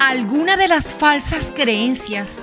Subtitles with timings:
[0.00, 2.42] Alguna de las falsas creencias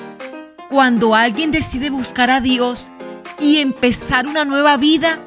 [0.70, 2.92] cuando alguien decide buscar a Dios
[3.40, 5.20] y empezar una nueva vida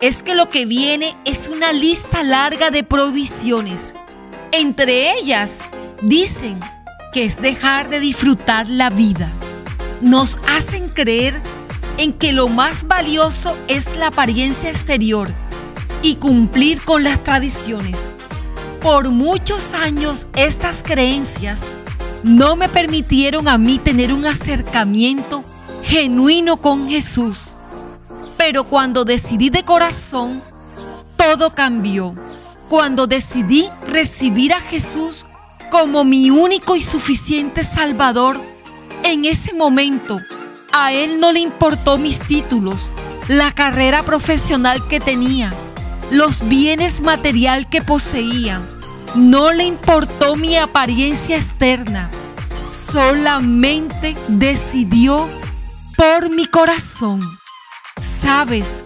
[0.00, 3.94] es que lo que viene es una lista larga de provisiones.
[4.52, 5.60] Entre ellas,
[6.02, 6.58] dicen
[7.12, 9.30] que es dejar de disfrutar la vida.
[10.00, 11.40] Nos hacen creer
[11.98, 15.30] en que lo más valioso es la apariencia exterior
[16.02, 18.12] y cumplir con las tradiciones.
[18.80, 21.66] Por muchos años estas creencias
[22.22, 25.44] no me permitieron a mí tener un acercamiento
[25.82, 27.54] genuino con Jesús.
[28.36, 30.42] Pero cuando decidí de corazón,
[31.16, 32.14] todo cambió.
[32.68, 35.26] Cuando decidí recibir a Jesús
[35.70, 38.40] como mi único y suficiente Salvador,
[39.04, 40.18] en ese momento
[40.72, 42.92] a Él no le importó mis títulos,
[43.28, 45.52] la carrera profesional que tenía,
[46.10, 48.60] los bienes material que poseía.
[49.14, 52.10] No le importó mi apariencia externa.
[52.70, 55.28] Solamente decidió
[55.96, 57.20] por mi corazón.
[58.00, 58.82] Sabes,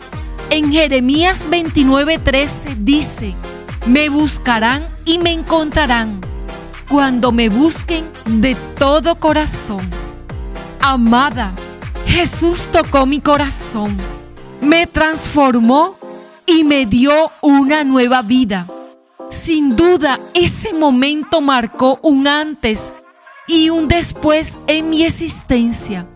[0.51, 3.35] en Jeremías 29:13 dice,
[3.87, 6.21] me buscarán y me encontrarán
[6.89, 9.89] cuando me busquen de todo corazón.
[10.81, 11.53] Amada,
[12.07, 13.97] Jesús tocó mi corazón,
[14.61, 16.00] me transformó
[16.51, 18.67] y me dio una nueva vida.
[19.29, 22.93] Sin duda, ese momento marcó un antes
[23.47, 26.09] y un después en mi existencia.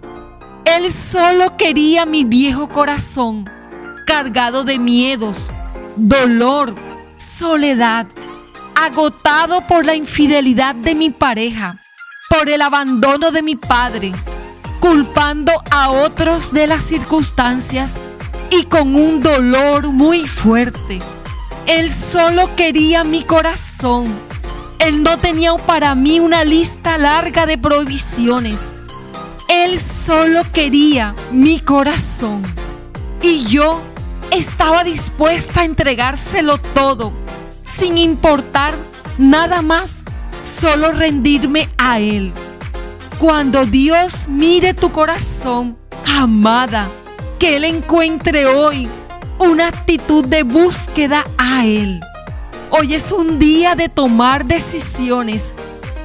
[0.65, 3.49] Él solo quería mi viejo corazón,
[4.09, 5.53] cargado de miedos,
[5.95, 6.75] dolor,
[7.17, 8.09] soledad,
[8.75, 11.81] agotado por la infidelidad de mi pareja,
[12.29, 14.11] por el abandono de mi padre,
[14.81, 18.01] culpando a otros de las circunstancias
[18.51, 21.01] y con un dolor muy fuerte.
[21.67, 24.13] Él solo quería mi corazón.
[24.79, 28.73] Él no tenía para mí una lista larga de provisiones
[29.49, 32.43] él solo quería mi corazón
[33.23, 33.81] y yo
[34.31, 37.13] estaba dispuesta a entregárselo todo,
[37.65, 38.75] sin importar
[39.19, 40.03] nada más,
[40.43, 42.33] solo rendirme a Él.
[43.19, 46.89] Cuando Dios mire tu corazón, amada,
[47.45, 48.89] que Él encuentre hoy
[49.39, 52.01] una actitud de búsqueda a Él.
[52.71, 55.55] Hoy es un día de tomar decisiones,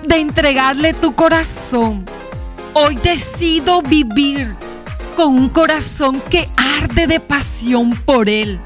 [0.06, 2.04] de entregarle tu corazón
[2.74, 4.54] Hoy decido vivir
[5.16, 8.60] con un corazón que arde de pasión por Él.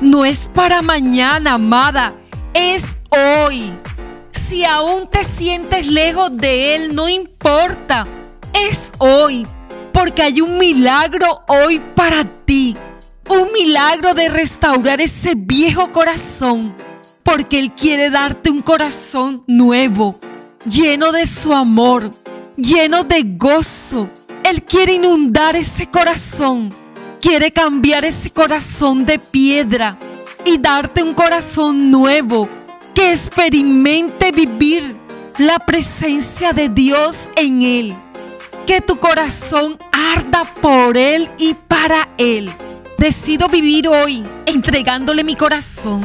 [0.00, 2.14] No es para mañana, amada,
[2.54, 3.74] es hoy.
[4.32, 8.06] Si aún te sientes lejos de Él, no importa,
[8.54, 9.46] es hoy,
[10.04, 12.76] porque hay un milagro hoy para ti.
[13.30, 16.74] Un milagro de restaurar ese viejo corazón,
[17.22, 20.20] porque Él quiere darte un corazón nuevo,
[20.66, 22.10] lleno de su amor
[22.56, 24.10] lleno de gozo.
[24.42, 26.68] Él quiere inundar ese corazón.
[27.18, 29.96] Quiere cambiar ese corazón de piedra
[30.44, 32.46] y darte un corazón nuevo
[32.94, 34.96] que experimente vivir
[35.38, 37.94] la presencia de Dios en Él.
[38.66, 39.78] Que tu corazón
[40.12, 42.50] arda por Él y para Él.
[42.98, 46.02] Decido vivir hoy entregándole mi corazón.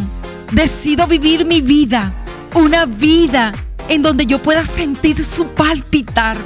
[0.52, 2.14] Decido vivir mi vida,
[2.56, 3.52] una vida
[3.88, 6.38] en donde yo pueda sentir su palpitar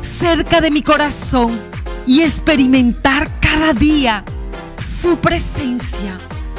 [0.00, 1.58] cerca de mi corazón
[2.06, 4.24] y experimentar cada día
[4.78, 6.18] su presencia.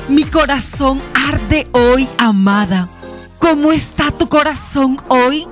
[0.09, 2.87] Mi corazón arde hoy, amada.
[3.39, 5.47] ¿Cómo está tu corazón hoy?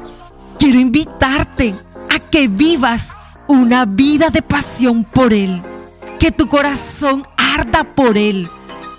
[0.57, 1.75] Quiero invitarte
[2.09, 3.15] a que vivas
[3.49, 5.63] una vida de pasión por Él.
[6.19, 8.47] Que tu corazón arda por Él.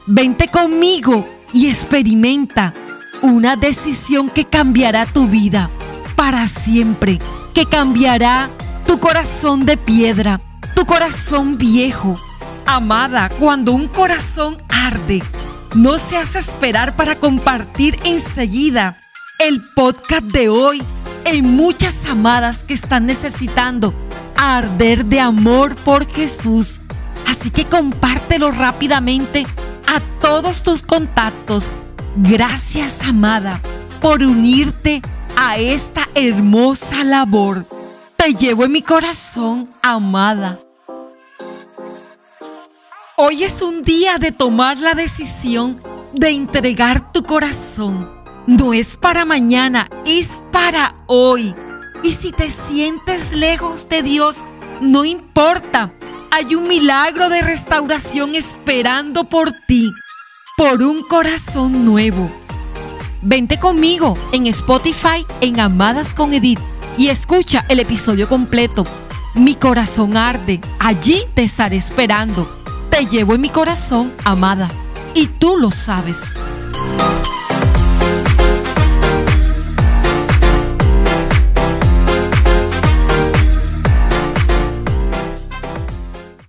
[0.08, 2.74] Vente conmigo y experimenta
[3.22, 5.70] una decisión que cambiará tu vida
[6.16, 7.20] para siempre,
[7.54, 8.50] que cambiará
[8.86, 10.40] tu corazón de piedra,
[10.74, 12.16] tu corazón viejo.
[12.66, 15.22] Amada, cuando un corazón arde,
[15.76, 18.98] no se hace esperar para compartir enseguida
[19.38, 20.82] el podcast de hoy
[21.24, 23.94] en muchas amadas que están necesitando
[24.40, 26.80] arder de amor por Jesús.
[27.26, 29.46] Así que compártelo rápidamente
[29.86, 31.70] a todos tus contactos.
[32.16, 33.60] Gracias, amada,
[34.00, 35.02] por unirte
[35.36, 37.66] a esta hermosa labor.
[38.16, 40.58] Te llevo en mi corazón, amada.
[43.16, 45.82] Hoy es un día de tomar la decisión
[46.14, 48.10] de entregar tu corazón.
[48.46, 51.54] No es para mañana, es para hoy.
[52.02, 54.46] Y si te sientes lejos de Dios,
[54.80, 55.92] no importa.
[56.30, 59.90] Hay un milagro de restauración esperando por ti,
[60.56, 62.30] por un corazón nuevo
[63.22, 66.60] Vente conmigo en Spotify en Amadas con Edith
[66.96, 68.84] y escucha el episodio completo.
[69.34, 72.48] Mi corazón arde, allí te estaré esperando.
[72.88, 74.70] Te llevo en mi corazón, amada,
[75.14, 76.32] y tú lo sabes.